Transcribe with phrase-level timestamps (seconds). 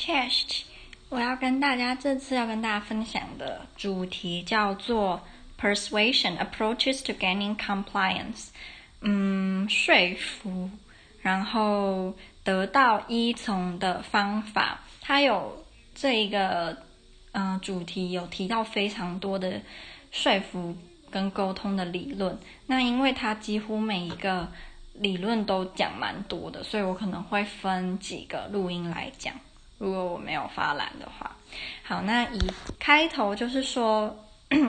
[0.00, 0.62] Chest，
[1.10, 5.20] 我要跟大家这次要跟大家分享的主题叫做
[5.60, 8.46] Persuasion Approaches to Gaining Compliance，
[9.02, 10.70] 嗯，说服，
[11.20, 14.80] 然后得到依从的方法。
[15.02, 16.78] 它有这一个、
[17.60, 19.60] 主题有提到非常多的
[20.10, 20.74] 说服
[21.10, 22.38] 跟沟通的理论。
[22.66, 24.50] 那因为它几乎每一个
[24.94, 29.34] 理论都讲蛮多的，所以我可能会分几个录音来讲。
[29.80, 31.34] 如果我没有发懒的话，
[31.82, 32.38] 好，那以
[32.78, 34.14] 开头就是说，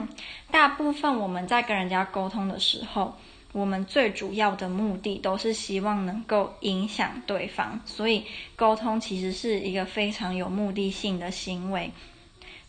[0.50, 3.14] 大部分我们在跟人家沟通的时候，
[3.52, 8.24] 我们最主要的目的都是希望能够影响对方，所以
[8.56, 11.92] 沟通其实是一个非常有目的性的行为。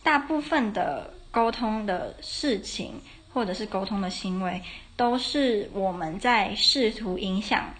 [0.02, 3.00] 大部分的沟通的事情
[3.32, 4.60] 或者是沟通的行为，
[4.96, 7.72] 都是我们在试图影响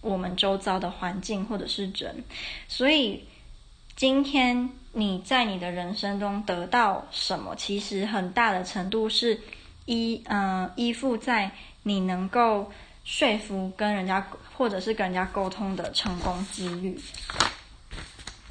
[0.00, 2.22] 我们周遭的环境或者是人，
[2.68, 3.24] 所以。
[3.96, 7.54] 今天你在你的人生中得到什么？
[7.54, 9.40] 其实很大的程度是
[9.84, 11.52] 依嗯、依附在
[11.84, 12.72] 你能够
[13.04, 17.00] 说服跟人家或者是跟人家沟通的成功几率。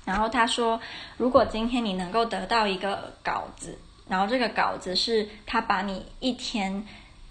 [0.06, 0.80] 然后他说，
[1.18, 6.86] 如果今天你能够得到一个稿子，然后这个稿子是他把你一天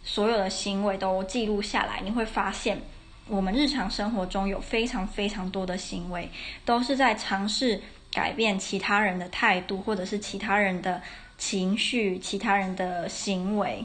[0.05, 2.83] 所有的行为都记录下来，你会发现
[3.27, 6.31] 我们日常生活中有非常非常多的行为
[6.67, 7.81] 都是在尝试。
[8.13, 11.01] 改变其他人的态度，或者是其他人的
[11.39, 13.85] 情绪、其他人的行为，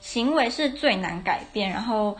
[0.00, 1.68] 行为是最难改变。
[1.70, 2.16] 然后，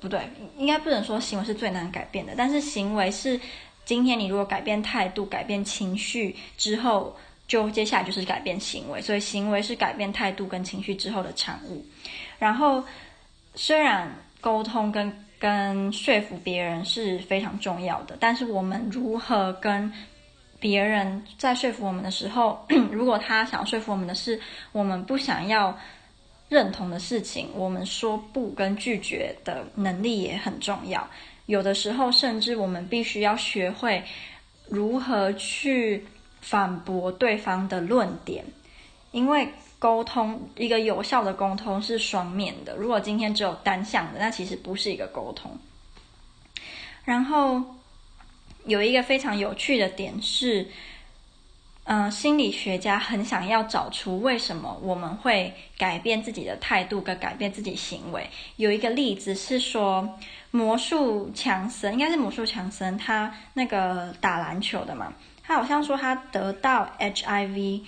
[0.00, 0.20] 不对，
[0.56, 2.32] 应该不能说行为是最难改变的。
[2.36, 3.38] 但是行为是，
[3.84, 7.16] 今天你如果改变态度、改变情绪之后，
[7.46, 9.00] 就接下来就是改变行为。
[9.00, 11.84] 所以，行为是改变态度跟情绪之后的产物。
[12.38, 12.82] 然后，
[13.54, 19.92] 虽然沟通跟跟说服别人是非常重要的，但是我们如何跟
[20.66, 24.40] 别人在说服我们的时候， 如果他想要说服我们的是
[24.72, 25.78] 我们不想要
[26.48, 31.08] 认同的事情，我们说不跟拒绝的能力也很重要。
[31.46, 34.02] 有的时候，甚至我们必须要学会
[34.68, 36.04] 如何去
[36.40, 38.44] 反驳对方的论点，
[39.12, 39.48] 因为
[39.78, 42.74] 沟通，一个有效的沟通是双面的。
[42.74, 45.56] 如果今天只有单向的，那其实不是一个沟通。
[47.04, 47.62] 然后。
[48.66, 50.68] 有一个非常有趣的点是，
[51.84, 58.28] 嗯、心理学家很想要找出为什么我们会改变自己的态度跟改变自己行为。
[58.56, 60.18] 有一个例子是说，
[60.50, 65.12] 魔术强森应该是魔术强森，他那个打篮球的嘛，
[65.42, 67.82] 他好像说他得到 HIV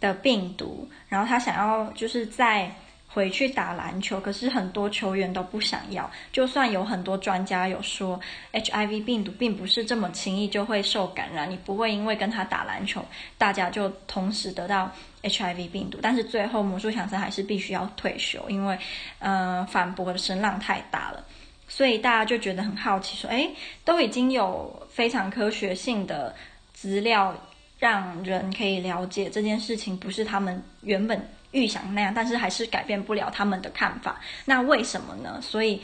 [0.00, 2.74] 的病毒，然后他想要就是在。
[3.16, 6.10] 回去打篮球，可是很多球员都不想要。
[6.30, 8.20] 就算有很多专家有说
[8.52, 13.02] ，HIV 病毒并不是这么轻易就会受感染，你不会因为跟他打篮球，
[13.38, 15.98] 大家就同时得到 HIV 病毒。
[16.02, 18.78] 但是最后魔术强森还是必须要退休，因为，
[19.18, 21.24] 呃，反驳的声浪太大了。
[21.66, 23.50] 所以大家就觉得很好奇，说，诶，
[23.82, 26.34] 都已经有非常科学性的
[26.74, 27.34] 资料，
[27.78, 31.26] 让人可以了解这件事情不是他们原本。
[31.56, 34.20] 预想那样，但是还是改变不了他们的看法。
[34.44, 35.40] 那为什么呢？
[35.40, 35.80] 所以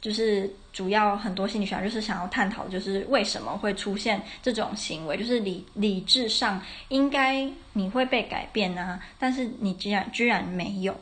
[0.00, 10.96] 就是主要很多心理学家就是想要探讨，就是为什么会出现这种行为，就是理理智上应该你会被改变啊，但是你居然居然没有。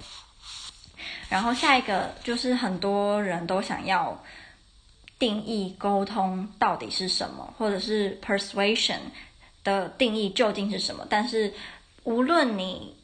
[1.28, 4.18] 然后下一个就是很多人都想要
[5.18, 9.00] 定义沟通到底是什么，或者是 persuasion
[9.62, 11.52] 的定义究竟是什么，但是
[12.04, 12.95] 无论你。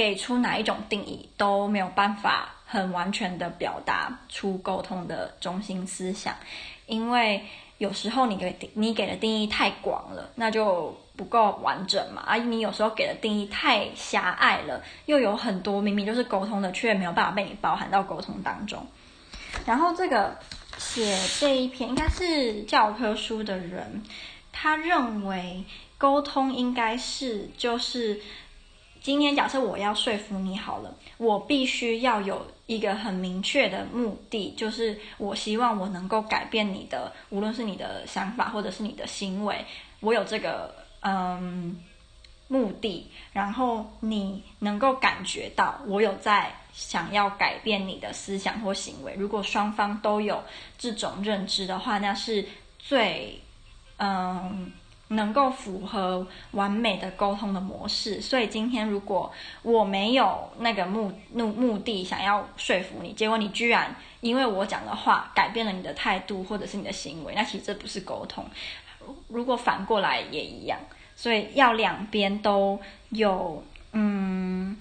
[0.00, 6.34] 给出哪一种定义都没有办法很完全的表达出沟通的中心思想，
[6.86, 7.44] 因为
[7.76, 12.24] 有时候你给你给的定义太广了，那就不够完整嘛。
[12.26, 18.86] 而你有时候给的定义太狭隘了，又有很多明明就是沟通的，却没有办法被你包含到沟通当中。
[19.66, 20.34] 然后这个
[20.78, 24.02] 写这一篇应该是教科书的人，
[24.50, 25.62] 他认为
[25.98, 28.18] 沟通应该是就是。
[29.02, 39.64] 今天假设我要说服你好了，我必须要有一个很明确的目的，就是我希望我能够改变你的，无论是你的想法或者是你的行为，
[40.00, 41.82] 我有这个嗯
[42.48, 49.14] 目的，然后你能够感觉到我有在想要改变你的思想或行为。
[49.16, 50.42] 如果双方都有
[50.76, 52.46] 这种认知的话，那是
[52.78, 53.40] 最
[53.96, 54.70] 嗯。
[55.12, 59.30] 能够符合完美的沟通的模式，所以今天如果
[59.62, 68.44] 我没有那个目目目的想要说服你，结果你居然因为我讲的话改变了你的态度或者是你的行为，那其实这不是沟通。
[69.28, 70.78] 如果反过来也一样，
[71.16, 72.78] 所以要两边都
[73.08, 74.76] 有，嗯，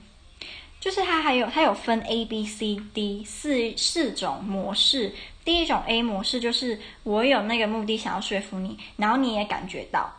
[0.80, 5.16] 就是它还有它有分 A、B、C、D 四四种模式。
[5.44, 10.14] 第一种 A 模式就是我有那个目的想要说服你，然后你也感觉到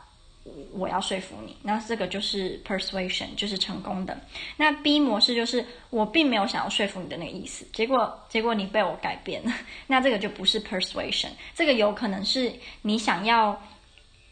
[0.72, 4.18] 我要说服你，那这个就是 persuasion，就是成功的。
[4.56, 9.52] 那 B 模式就是我并没有想要说服你的那个意思，结果结果你被我改变了，
[9.86, 12.52] 那这个就不是 persuasion，这个有可能是
[12.82, 13.60] 你想要。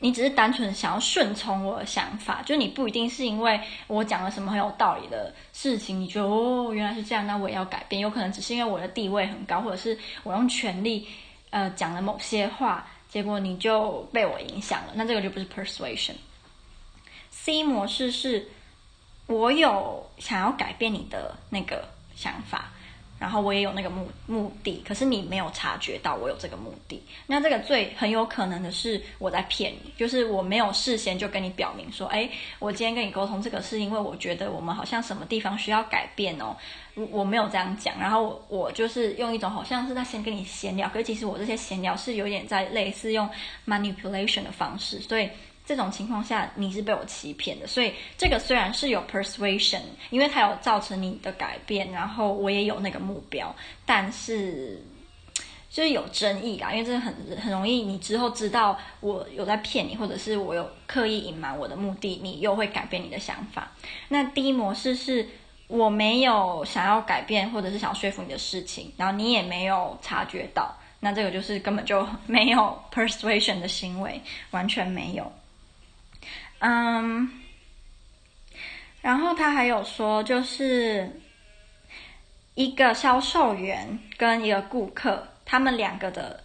[0.00, 8.00] 你只是单纯想要顺从我的想法，就你不一定是因为我讲了什么很有道理的事情，你觉得哦，原来是这样，那我也要改变。
[8.00, 11.04] 有可能只是因为我的地位很高，或者是我用权力
[11.50, 16.16] 呃讲了某些话，结果你就被我影响了，那这个就不是 persuasion。
[17.30, 18.48] C 模式是，
[19.26, 22.72] 我有想要改变你的那个想法。
[23.18, 27.02] 然后我也有那个目目的，可是你没有察觉到我有这个目的。
[27.26, 32.28] 那这个最很有可能的是我在骗你，就是我没有事先就跟你表明说，哎，
[32.58, 36.56] 我今天跟你沟通这个是因为我觉得我们好像什么地方需要改变哦。
[36.94, 43.28] 我我没有这样讲，然后我，我就是用一种好像是在先跟你闲聊，可是其实我这些闲聊是有点在类似用
[43.66, 45.28] manipulation 的方式，所以。
[45.68, 53.54] 这种情况下，你是被我欺骗的，所以这个虽然是有 persuasion，因为它有造成你的改变，然后我也有那个目标，
[53.84, 54.82] 但是
[55.68, 63.70] 就是有争议啦，因为这很很容易，你之后知道我有在骗你，或者是我有刻意隐瞒我的目的，你又会改变你的想法。
[64.08, 65.28] 那第一模式是
[65.66, 74.18] 我没有想要改变，或者是想说服你的事情，然后你也没有察觉到，那这个就是根本就没有 persuasion 的行为，
[74.52, 75.30] 完全没有。
[76.60, 77.30] 嗯，
[79.00, 81.20] 然后他还有说，就是
[82.54, 86.42] 一个销售员跟一个顾客，他们两个的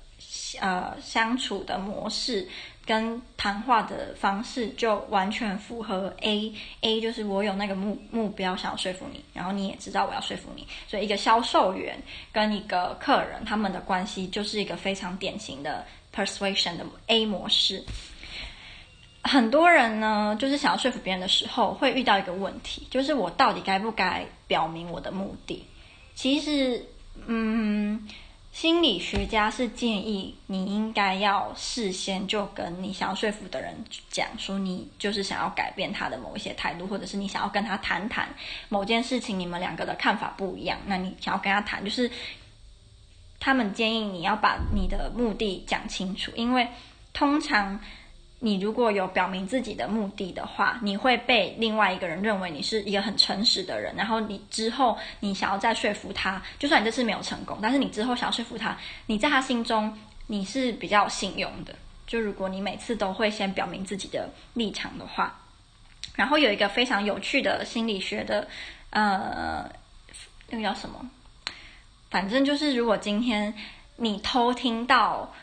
[0.62, 2.48] 呃相处的模式
[2.86, 6.54] 跟谈话的方式就完全符合 A。
[6.82, 12.00] A 就是我有那个目目标想要说服你，然后你也知道我要说服你，所以一个销售员
[12.32, 15.84] 跟一个客人他们的关系就是一个非常典型的
[16.14, 17.84] persuasion 的 A 模式。
[19.24, 25.66] 很多人呢，就是想要说服别人的时候，会遇到一个问题，就是我到底该不该表明我的目的？
[26.14, 26.86] 其实，
[27.26, 28.06] 嗯，
[28.52, 33.74] 心理学家是建议你应该要事先就跟你想要说服的人
[34.12, 38.28] 讲，说你就是想要改变他的某一些态度，或者是你想要跟他谈谈
[38.68, 42.12] 某件事情，你们两个的看法不一样，那你想要跟他谈，就是
[43.40, 46.68] 他们建议你要把你的目的讲清楚，因为
[47.14, 47.80] 通常。
[48.46, 59.98] 你如果有表明自己的目的的话，你会被另外一个人认为你是一个很诚实的人，然后你之后你想要再说服他，就算你这次没有成功，但是你之后想要说服他，你在他心中
[60.28, 61.74] 你是比较信用的。
[62.06, 65.40] 就如果你每次都会先表明自己的立场的话，
[66.14, 68.46] 然后有一个非常有趣的心理学的，
[68.90, 69.72] 呃，
[70.50, 71.10] 那个叫什么？
[72.10, 73.54] 反正就是如果今天
[73.96, 75.34] 你偷听到。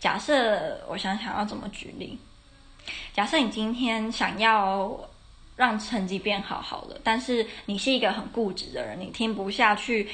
[0.00, 2.18] 假设我想想要怎么举例，
[3.12, 4.98] 假设你今天想要
[5.56, 10.08] 让成绩变好好了，但是你是一个很固执的人，你听不下去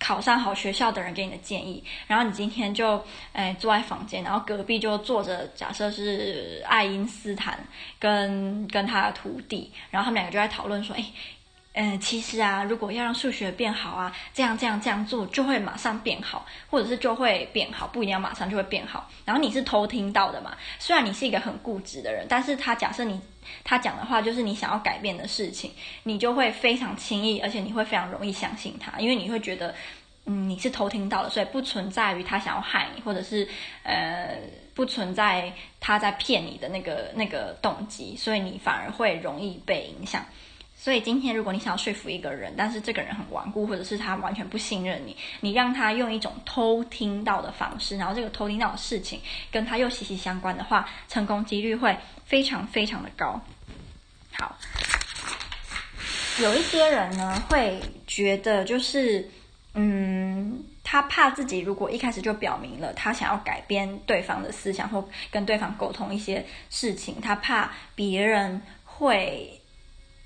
[0.00, 3.00] 考上好学校的人给你的建议，然后你今天就
[3.32, 7.64] 诶坐在房间，然后隔壁就坐着假设是爱因斯坦
[8.00, 11.04] 跟跟他的徒弟，然后他们两个就在讨论说，诶。
[11.74, 19.08] 嗯，其实啊，如果要让数学变好啊，这样这样这样做就会马上变好，或者是就会变好，不一定要马上就会变好。
[19.24, 20.54] 然后你是偷听到的嘛？
[20.78, 23.18] 虽然你是一个很固执的人，但是他假设你
[23.64, 29.74] 他讲的话就是你想要改变的事情，你就会非常轻易，而且你会非常容易相信他，因为你会觉得，
[30.26, 33.48] 嗯，你是偷听到的，所以不存在于他想要害你，或者是
[33.82, 34.36] 呃，
[34.74, 35.50] 不存在
[35.80, 40.22] 他在骗你的那个那个动机，所以你反而会容易被影响。
[40.82, 49.20] 所以今天，如果你想要说服一个人，但是这个人很顽固，或者是他完全不信任你，你让他用一种偷听到的方式，然后这个偷听到的事情
[49.52, 53.40] 跟他又息息相关的话，成功几率会非常非常的高。
[54.32, 54.58] 好，
[56.40, 59.30] 有一些人呢会觉得，就是
[59.74, 69.60] 嗯，他怕自己如果一开始就表明了他想要改变对方的思想或跟对方沟通一些事情，他怕别人会。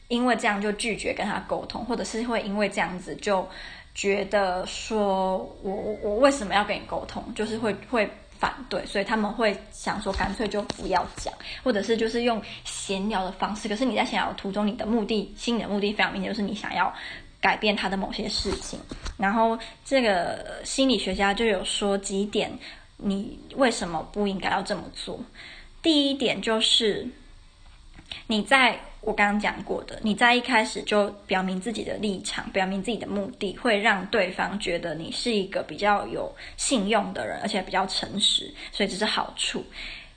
[0.08, 3.46] 因为这样就拒绝跟他沟通，或者是会因为这样子就
[3.94, 5.72] 觉得说我
[6.02, 8.08] 我为什么要跟你沟通，就是会会
[8.38, 11.34] 反对，所以他们会想说干脆就不要讲，
[11.64, 13.68] 或者是就是用闲聊的方式。
[13.68, 16.92] 可是你在闲聊途中，你的目的，心里的目的非常明显，就是你想要
[17.40, 18.78] 改变他的某些事情。
[19.16, 22.52] 然后这个心理学家就有说几点，
[22.96, 25.18] 你为什么不应该要这么做？
[25.82, 27.08] 第一点就是。
[28.26, 39.64] 你在我刚刚讲过的，你在一开始就表明自己的立场，表明自己的目的，会让对方觉得你是一个比较有信用的人，而且比较诚实，所以这是好处。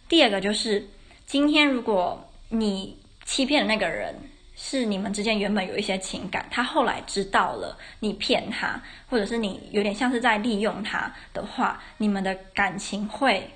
[0.08, 0.88] 第二个就是，
[1.27, 2.19] 今天如果
[2.50, 4.15] 你欺骗的那个人
[4.55, 13.48] 是你们之间原本有一些情感，他后来知道了你骗他，或者是你有点像是在利用他的话，你们的感情会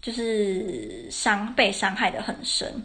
[0.00, 2.84] 就是伤，被伤害得很深。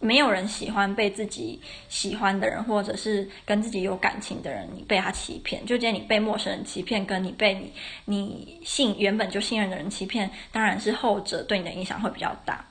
[0.00, 5.64] 没有人喜欢被自己喜欢的人，或者是跟自己有感情的人，你被他欺骗。
[5.64, 7.72] 就今天你被陌生人欺骗，跟你被你
[8.04, 12.64] 你信原本就信任的人欺骗，当然是后者对你的影响会比较大。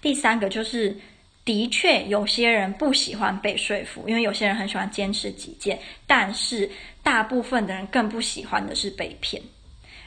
[0.00, 0.96] 第三个就是，
[1.44, 6.70] 的确有些人不喜欢被说服，因为有些人很喜欢坚持己见，但是
[7.02, 9.42] 大部分的人更不喜欢的是被骗。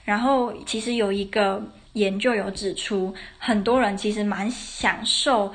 [0.04, 1.64] 然后，其实有一个
[1.94, 5.54] 研究有指出，很多人其实蛮享受。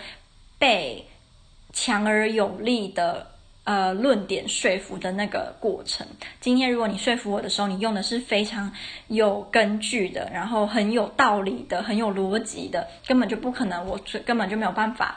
[0.59, 1.07] 被
[1.73, 3.27] 强而有力的
[3.65, 6.07] 呃论点说服的那个过程。
[6.41, 8.73] 今天如果你说服我的时候，你用的是非常
[9.09, 15.17] 有根据的，然后很有道理的，很有逻辑的，根本就不可能，我根本就没有办法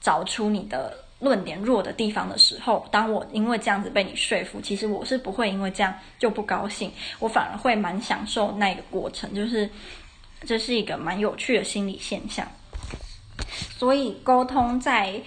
[0.00, 9.68] 找出你的论点弱的地方的时候，当我因为这样子被你说服，其实我是不会因为这样就不高兴，我反而会蛮享受那个过程，就是
[10.46, 12.46] 这是一个蛮有趣的心理现象。
[13.78, 15.20] 所以，沟通在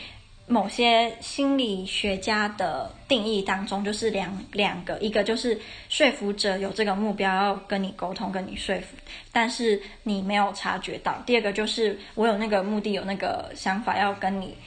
[0.45, 8.95] 某些心理学家的定义当中，就是两两个，一个就是说服者有这个目标要跟你沟通、跟你说服，
[9.31, 14.57] 但是你没有察觉到；第二个就是我有那个目的、有那个想法要跟你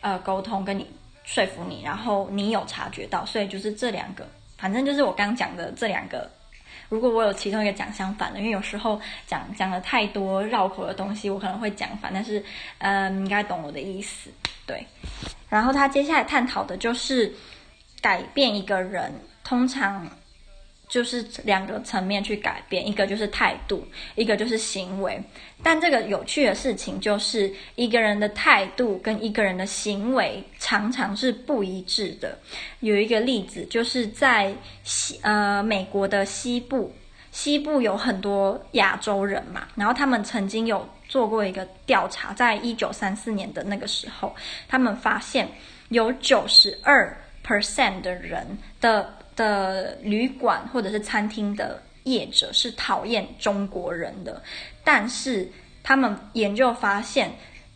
[0.00, 0.86] 呃沟通、跟你
[1.24, 6.30] 说服你，然后你有察觉到，所以就是这两个，反正就是我刚讲的这两个。
[6.94, 12.40] 如果我有其中一个讲相反的，因为有时候讲讲了太多绕口的东西，我可能会讲反，但是，
[12.78, 14.30] 嗯，你应该懂我的意思，
[14.64, 14.86] 对。
[15.48, 17.34] 然后他接下来探讨的就是
[18.00, 20.08] 改变一个人，通常。
[20.94, 23.84] 就是两个层面去改变，一个就是态度，
[24.14, 25.20] 一个就是行为。
[25.60, 32.38] 但这个有趣的事情就是，一个人的态度跟一个人的行为常常是不一致的。
[32.78, 36.94] 有一个例子，就是在西呃美国的西部，
[37.32, 44.32] 西部有很多亚洲人嘛，然后他们曾经有做过一个调查，在一九三四年的那个时候，
[44.68, 45.48] 他们发现
[45.88, 48.46] 有九十二 percent 的人
[48.80, 49.12] 的。
[49.36, 54.42] 的旅馆或者是餐厅的业者是讨厌中国人的，
[54.84, 55.50] 但是
[55.82, 57.32] 他们研究发现，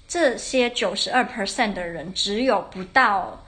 [0.06, 3.42] 这些九十二 percent 的人只有不到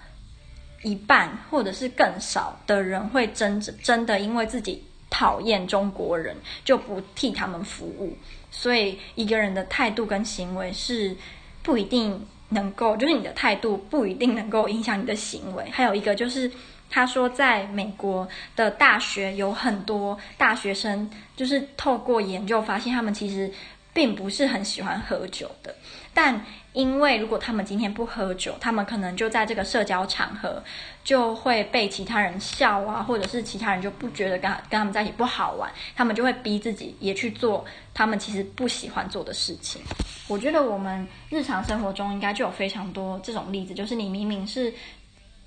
[0.83, 8.17] 一半或者是更少的人会真真的因为自己讨厌中国人就不替他们服务。
[8.51, 11.15] 所以一个人的态度跟行为是
[11.63, 15.69] 不一定能够，就是你的态度不一定能够影响你的行为。
[15.71, 16.51] 还有一个就是。
[16.91, 23.51] 他说，在美国的大学有很多大学生，就是透过研究发现，他们其实
[23.95, 25.75] 并不是很喜欢喝酒的。
[26.13, 30.63] 但因为如果他们今天不喝酒，他们可能就在这个社交场合
[31.05, 39.81] 就会被其他人笑啊，或者是其他人就不觉得跟跟他们在一起不好玩，他们就会逼自己也去做他们其实不喜欢做的事情。
[40.27, 44.75] 我觉得我们日常生活中应该就有非常多这种例子，就是你明明是。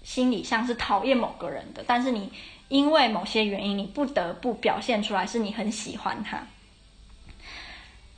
[0.03, 2.29] 心理上是讨厌某个人的，但是你
[2.67, 6.45] 因为某些原因，你不得不表现出来是你很喜欢他。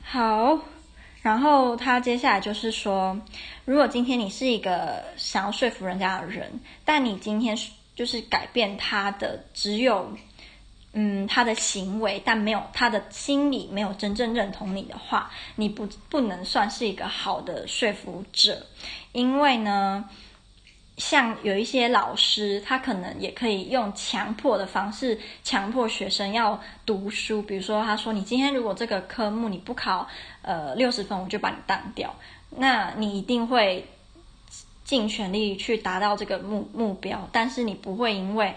[0.02, 0.58] 好，
[1.22, 3.16] 然后他接下来就是说，
[3.64, 7.56] 如果今天你是一个想要说服人家的人，但你今天
[7.94, 10.12] 就是改变他的只有，
[10.92, 18.66] 嗯，他的行为，但没有他的心理没有真正认同你的话，你不不能算是一个好的说服者，
[19.12, 20.04] 因为呢。
[20.96, 27.42] 像有一些老师，他可能也可以用强迫的方式强迫学生要读书。
[27.42, 30.08] 比如说，他说：“你今天如果这个科目你不考，
[30.42, 32.14] 呃，六十分，我就把你当掉。”
[32.50, 33.86] 那你一定会
[34.84, 38.54] 尽全力去达到这个目目标，但是你不会因为。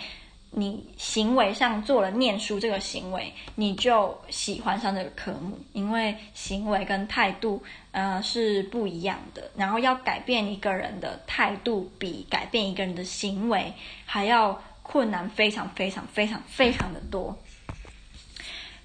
[0.51, 9.51] 你行为上做了念书这个行为，你就喜欢上这个科目，因为行为跟态度，呃，是不一样的。
[9.56, 13.72] 然后要改变一个人的态度，比改变一个人的行为
[14.06, 17.38] 还要困难，非常非常非常非常的多。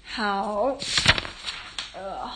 [0.03, 0.77] 好，
[1.95, 2.29] 呃，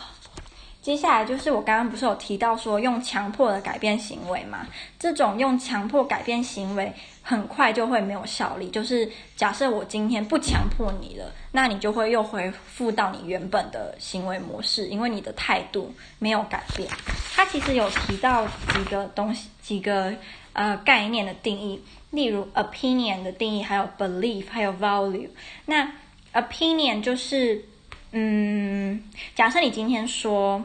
[0.82, 4.66] 接下来就是我刚刚不是有提到说用强迫的改变行为嘛？
[4.98, 6.92] 这种用强迫改变行为。
[7.22, 8.68] 很快就会没有效力。
[8.70, 16.88] 就是假设我今天不强迫你了，那你就会又恢复到你原本的行为模式，因为你的态度没有改变。
[17.36, 18.44] 他其实有提到
[18.74, 20.12] 几个东西，几个
[20.54, 25.28] 呃概念的定义，例如 opinion 的定义，还有 belief，还有 value。
[25.66, 25.92] 那
[26.32, 27.64] opinion 就是，
[28.12, 29.02] 嗯，
[29.34, 30.64] 假设你今天说，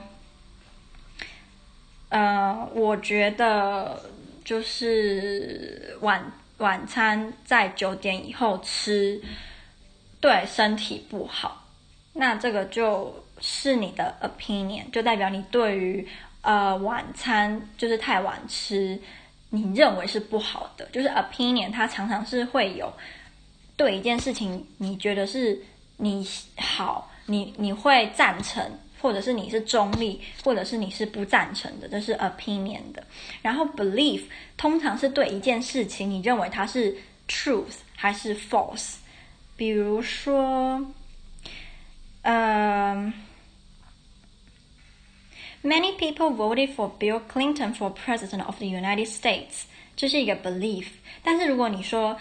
[2.09, 4.01] 呃，我觉得
[4.43, 9.21] 就是晚晚餐在九点以后吃，
[10.19, 11.67] 对身体不好，
[12.13, 16.07] 那这个就是你的 opinion，就代表你对于。
[16.47, 19.01] 呃，晚餐就是太晚吃，
[19.49, 22.93] 你认为是不好的，就是 opinion，它常常是会有
[23.75, 25.59] 对一件事情，你觉得是
[25.97, 26.23] 你
[26.55, 28.63] 好，你你会赞成，
[29.01, 33.03] 或者是你是中立，或者是你是不赞成的，这是 opinion 的。
[33.41, 34.23] 然后 belief
[34.57, 36.95] 通常是对一件事情，你认为它是
[37.27, 38.95] truth 还是 false。
[39.57, 40.85] 比如说，
[42.23, 43.13] 嗯、
[45.63, 49.63] Many people voted for Bill Clinton for President of the United States，
[49.95, 50.87] 这是一个 belief。
[51.23, 52.15] 但是如果你说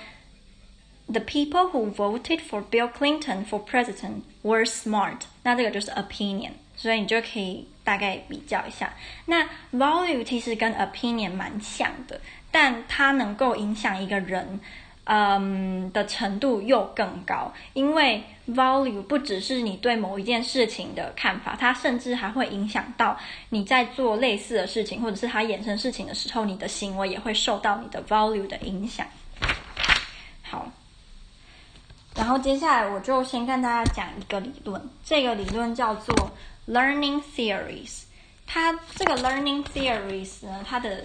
[1.06, 8.92] The people who voted for Bill Clinton for President were smart，那这个就是 opinion，所以你就可以大概比较一下。
[9.26, 12.20] 那 value 其实跟 opinion 蛮像的，
[12.50, 14.60] 但它能够影响一个人。
[15.06, 23.14] 嗯的程度又更高，因为 value 不只是你对某一件事情的看法，它甚至还会影响到
[23.50, 29.06] 你在做类似的事情，或者是它衍生事情的时候，你的行为也会受到你的 value 的影响。
[30.40, 30.72] 好，
[32.14, 36.30] 然后接下来我就先跟大家讲一个理论，这个理论叫做
[36.68, 38.02] learning theories。
[38.46, 41.04] 它这个 learning theories 呢，它的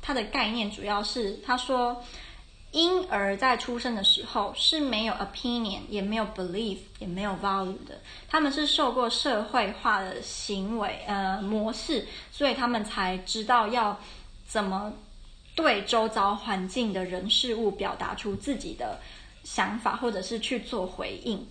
[0.00, 2.02] 它的概念主要是，他说。
[2.72, 7.98] 婴儿在出生的时候是没有 opinion，也没有 belief，也没有 value 的。
[8.28, 13.98] 他们是受过社会化的行为呃模式，所以他们才知道要
[14.46, 14.92] 怎么
[15.56, 19.00] 对周遭环境的人事物表达出自己的
[19.44, 21.46] 想法，或者是去做回应。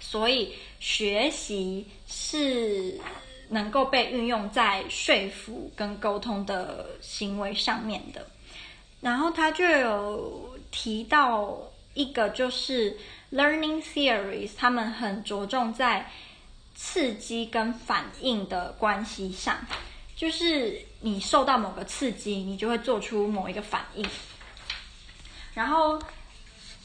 [0.00, 3.00] 所以学习是
[3.48, 8.26] 能够被运用在说服跟沟通的行为上面的。
[9.00, 11.58] 然后他就有提到
[11.94, 12.98] 一个，就是
[13.32, 16.10] learning theories，他们很着重在
[16.74, 19.58] 刺激跟反应的关系上，
[20.16, 24.06] 就是你受到某个刺激，你就会做出某一个反应，
[25.54, 26.00] 然后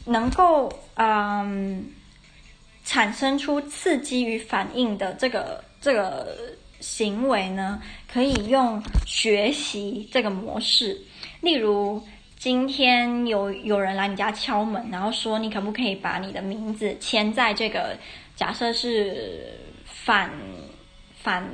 [0.09, 1.91] 能够嗯
[2.83, 6.35] 产生出刺激与反应的这个这个
[6.79, 10.99] 行为呢，可以用学习这个模式。
[11.41, 12.01] 例如，
[12.37, 17.95] 今天有有人来你家敲门，然后说你可不可以把你的名字签在这个
[18.35, 20.31] 假设是反
[21.21, 21.47] 反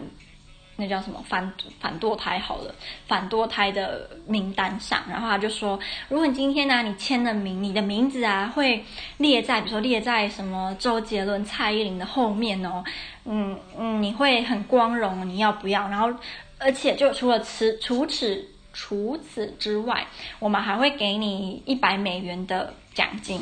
[0.77, 2.73] 那叫什么反反堕胎好了，
[3.07, 8.83] 反堕胎的名单上，然后他就说，如果你今天呢、你签了名，你的名字啊会
[9.17, 12.83] 列在比如说列在什么周杰伦、蔡依林的后面哦，
[13.25, 15.87] 嗯嗯，你会很光荣，你要不要？
[15.87, 16.13] 然后
[16.57, 18.49] 而且就除了此除此。
[18.77, 20.05] 除此之外，
[20.37, 23.39] 我们还会给你一百美元的奖金，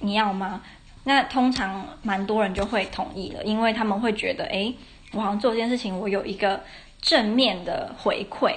[0.00, 0.62] 你要吗？
[1.04, 4.74] 那通常蛮多人就会同意了，因为他们会觉得，诶，
[5.12, 6.62] 我好像做这件事情，我有一个
[7.00, 8.54] 正面的回馈。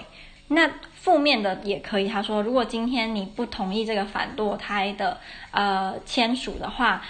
[0.47, 5.17] 那负面的也可以，他说，如果今天你不同意这个反堕胎的
[5.51, 7.01] 呃签署的话。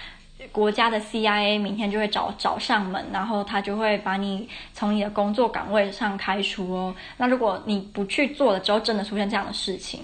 [0.51, 6.95] 国家的 CIA 明天就会找找上门，然后他就会把你从你的工作岗位上开除哦。
[7.17, 10.03] 那如果你不去做了之后，真的出现这样的事情，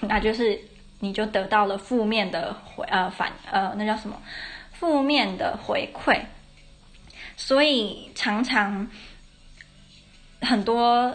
[0.00, 0.60] 那就是
[1.00, 4.14] 你就得到了负面的回呃反呃那叫什么
[4.72, 6.20] 负面的回馈。
[7.44, 8.86] 所以常常
[10.40, 11.12] 很多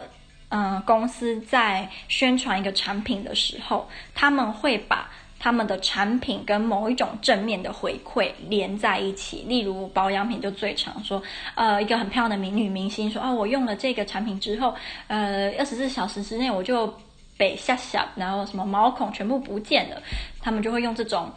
[0.49, 5.09] 嗯、公司在宣传一个产品的时候，他们会把。
[5.39, 11.21] 他们的产品跟某一种正面的回馈连在一起，例如保养品就最常说，
[11.53, 14.73] 呃，一个很漂亮的美女明星说，哦，我用了这个产品之后，
[15.05, 16.91] 呃，二十四小时之内我就
[17.37, 20.01] 被吓吓，然后什么毛孔全部不见了，
[20.41, 21.31] 他们就会用这种，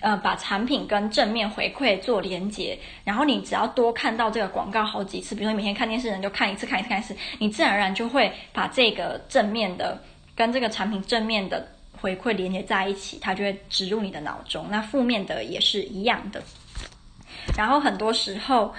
[0.00, 10.02] 呃，把产品跟正面回馈做连接，然后你只要多看到这个广告好几次，比如说你每天看电视人就看一次看一次看一次，你自然而然就会把这个正面的
[10.34, 11.68] 跟这个产品正面的。
[11.98, 14.66] 回馈连接在一起，它就会植入你的脑中。
[14.70, 16.42] 那负面的也是一样的。
[17.56, 18.74] 然后很多时候，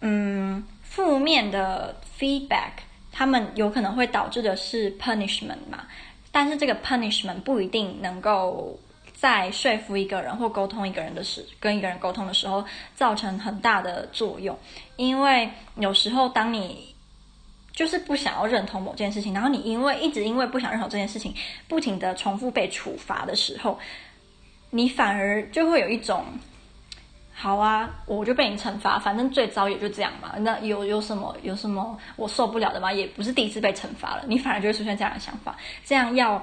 [0.00, 2.70] 嗯，负面的 feedback，
[3.10, 5.86] 他们有可能会导致的是 punishment 嘛。
[6.30, 8.78] 但是这个 punishment 不一定能够
[9.14, 12.62] 在说服一个人或沟通一个人的时，跟一个人沟通的时候
[12.94, 14.58] 造成很大的作用。
[14.96, 16.94] 因为有时候当你
[17.72, 21.34] 就是不想要认同某件事情，然后你因为一直因为不想认同这件事情，
[21.68, 23.78] 不停的重复被处罚的时候，
[24.70, 26.24] 你反而就会有一种，
[27.32, 30.34] 好啊，我就被你惩罚，反正最糟也就这样嘛。
[30.38, 32.92] 那有有什么有什么我受不了的吗？
[32.92, 36.42] 也不是第一次被惩罚了，你反而就会出现这样的想法，这样要。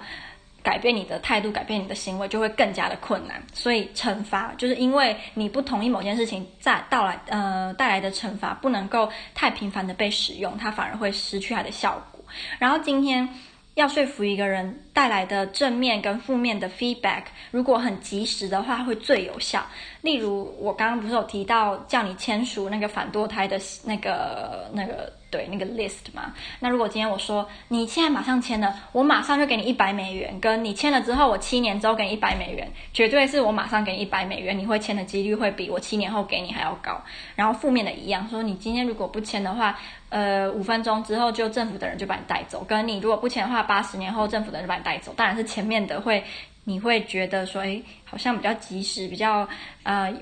[0.63, 3.41] 改变你的态度，改变你的行为，就会更加的困难。
[3.53, 12.23] 所以惩罚就是因为你不同意某件事情，在到来呃带来的惩罚不能够太频繁的被使用，它反而会失去它的效果。
[12.59, 13.27] 然后今天
[13.75, 19.65] 要说服一个人带来的正面跟负面的 feedback，如果很及时的话，会最有效。
[20.01, 25.11] 例如我刚刚不是有提到叫你签署那个反堕胎的那个那个。
[25.31, 37.01] 对那个 list 嘛，那如果今天我说你现在马上签了，我马上就给你一百美元，跟你签了之后，我七年之后给你一百美元，绝对是我马上给你一百美元，你会签的几率会比我七年后给你还要高。
[37.33, 45.13] 然后负面的一样，说你今天如果不签的话，呃，五分钟之后就政府的人就把你带走，跟你如果不签的话，八十年后政府的人就把你带走。
[45.15, 46.21] 当然是前面的会，
[46.63, 49.47] 你会觉得说，诶，好像比较及时，比较
[49.83, 50.13] 呃，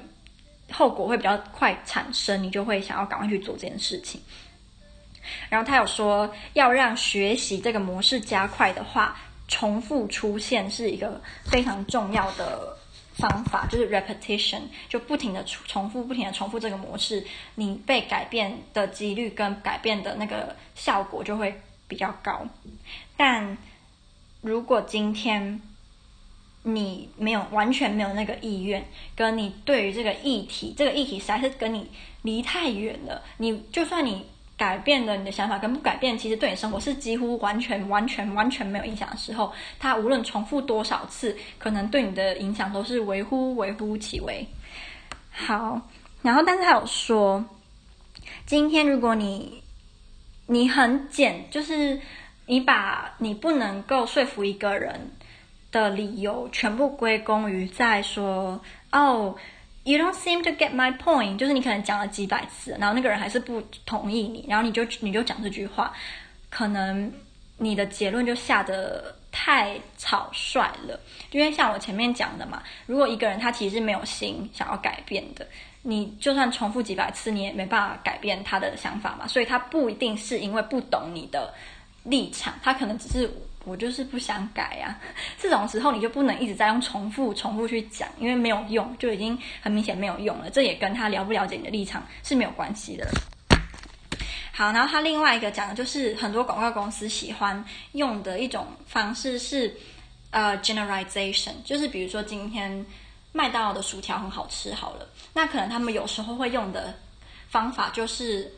[0.71, 4.21] 后果会比较快产生，你就会想要赶快去做这件事情。
[5.49, 9.15] 然后他有说，要让学习这个模式加快的话，
[9.47, 12.75] 重复出现是一个非常重要的
[13.13, 17.23] 方法，就是 repetition，就不停的重复，不停的重复这个模式，
[17.55, 21.53] 你被改变的几率跟改变的那个效果就会
[21.87, 22.47] 比较高。
[23.17, 23.57] 但
[24.41, 25.59] 如果今天
[26.63, 31.89] 你没有完全没有那个意愿，跟你对于这个议题，这个议题实在是跟你
[32.21, 34.25] 离太远了，你就算你。
[34.59, 44.45] 改变了你的想法跟不改变，其实对你生活是几乎完全、完全、完全没有影响的时候，它无论重复多少次，可能对你的影响都是微乎、微乎其微。
[45.31, 45.79] 好，
[46.21, 47.41] 然后但是他有说，
[48.45, 49.63] 今天如果你
[50.45, 51.97] 你很简，就是
[52.45, 55.09] 你把你不能够说服一个人
[55.71, 58.59] 的理由全部归功于在说
[58.91, 59.35] 哦。
[59.85, 65.91] You don't seem to get my point，就是你可能讲了几百次，然后那个人还是不同意你，然后你就你就讲这句话，
[66.49, 67.11] 可能
[67.57, 70.99] 你的结论就下得太草率了。
[71.31, 75.47] 因为像我前面讲的嘛，如果一个人他其实是没有心想要改变的，
[75.81, 79.25] 你就算重复几百次，你也没办法改变他的想法嘛。
[79.27, 81.51] 所以他不一定是因为不懂你的
[82.03, 83.31] 立场，他可能只是。
[83.65, 84.97] 我就是不想改呀，
[85.37, 90.49] 这种时候你就不能一直在用重复、重复去讲，因为没有用，就已经很明显没有用了。
[90.49, 93.07] 这也跟他了不了解你的立场是没有关系的。
[94.51, 99.75] 好，然后他另外一个讲的就是很多广告公司喜欢用的一种方式是
[100.31, 102.85] 呃 generalization，就是比如说今天
[103.33, 106.97] 麦当劳的薯条很好吃，好了，那可能他们有时候会用的
[107.49, 108.51] 方法就是。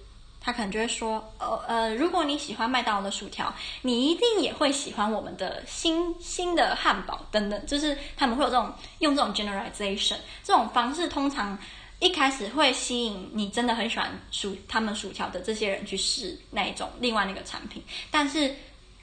[0.43, 11.55] 他可能就会说，呃呃，如果你喜欢麦当劳的薯条，你一定也会喜欢我们的新新的汉堡等等，就是他们会有这种用这种 generalization 这种方式，通常
[11.99, 18.55] 一开始会吸引你真的很喜欢薯他们薯条的这些人去试那一种另外那个产品，但是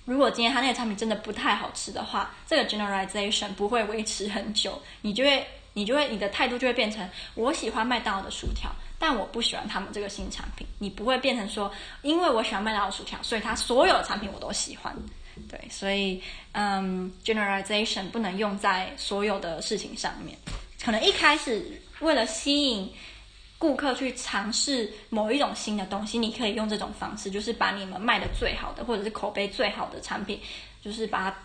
[0.04, 8.68] 如果今天他那个产品真的不太好吃的话，这个 generalization 不会维持很久，你就会你就会你的态度就会变成我喜欢麦当劳的薯条。
[8.98, 11.70] 但我不喜欢他们这个新产品，你不会变成说，
[12.02, 14.94] 因为我喜欢麦当劳薯条，所以他所有的产品我都喜欢。
[15.48, 16.20] 对，所以
[16.52, 20.36] 嗯，generalization 不能用在所有的事情上面。
[20.82, 22.92] 可能一开始为了吸引
[23.56, 30.40] 顾客去尝试某一种新的东西，你可以用这种方式，就是把你们卖的最好的或者是口碑最好的产品，
[30.82, 31.36] 就是把它。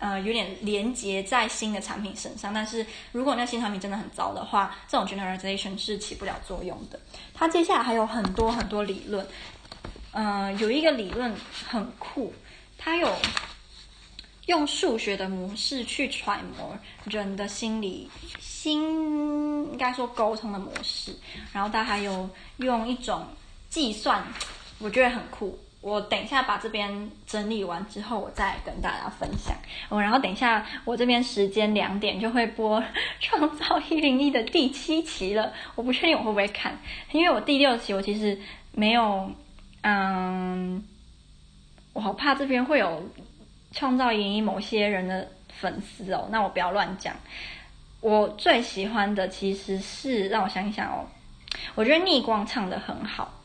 [0.00, 6.98] 呃，有点连接在新的产品身上，但是如果那新产品真的很糟的话，这种 generalization 是起不了作用的。
[7.34, 9.26] 它接下来还有很多很多理论，
[10.12, 11.34] 呃，有一个理论
[11.68, 12.32] 很酷，
[12.78, 13.14] 它有
[14.46, 18.10] 用数学的模式去揣摩人的心理
[18.40, 21.14] 心，应该说沟通的模式，
[21.52, 23.26] 然后它还有用一种
[23.68, 24.26] 计算，
[24.78, 25.58] 我觉得很酷。
[25.82, 29.56] 我等一下把这边整理完之后，我再跟大家分享。
[29.88, 32.78] 哦，然后等一下我这边时间两点就会播
[33.18, 35.52] 《创造一零一》的第七期了。
[35.74, 36.78] 我不确定我会不会看，
[37.12, 38.38] 因为我第六期我其实
[38.72, 39.30] 没有，
[39.80, 40.84] 嗯，
[41.94, 42.86] 我好怕这边会有
[43.72, 46.28] 《创造一零一》某些人的粉丝哦。
[46.30, 47.14] 那我不要乱讲。
[48.02, 51.06] 我最喜欢的其实是让我想一想哦，
[51.74, 53.39] 我觉得逆光唱的很好。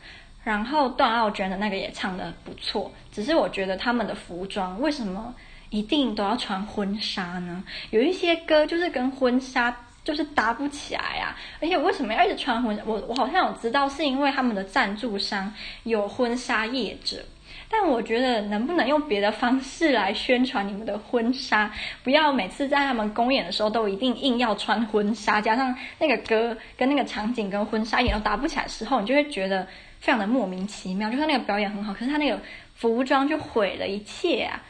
[0.45, 5.33] 然后段奥娟的那个也唱得不错，只是我觉得他们的服装为什么
[5.71, 7.63] 一定都要穿婚纱呢？
[7.89, 11.35] 有一些歌就是跟婚纱就是搭不起来啊！
[11.59, 12.79] 而且为什么要一直穿婚？
[12.85, 17.25] 我我好像有知道是因为他们的赞助商有婚纱业者，
[17.67, 21.71] 但我觉得能不能用别的方式来宣传你们的婚纱？
[22.03, 29.67] 不要每次在他们公演的时候都一定硬要穿婚纱，加上那个歌跟那个场景跟婚纱也都搭不起来的时候，你就会觉得
[30.05, 31.09] 非常的莫名其妙。
[31.09, 32.39] 就他那个表演很好，可是他那个
[32.75, 34.61] 服装就毁了一切啊！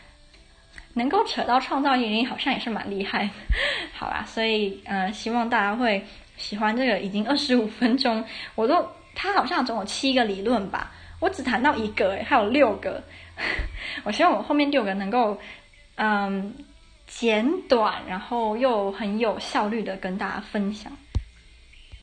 [0.93, 3.29] 能够扯到创造营，好像也是蛮厉害。
[3.93, 6.01] 好啦，所以嗯、呃，希望大家会
[6.37, 8.23] 喜欢这个已经二十五分钟，
[8.55, 13.03] 我都他好像总有七个理论吧，我只谈到一个，还有六个。
[14.05, 15.37] 我希望我后面六个能够
[15.95, 16.55] 嗯
[17.07, 20.89] 简短，然后又很有效率的跟大家分享。